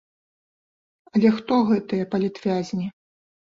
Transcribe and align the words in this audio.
Але 1.13 1.29
хто 1.37 1.53
гэтыя 1.69 2.09
палітвязні? 2.17 2.91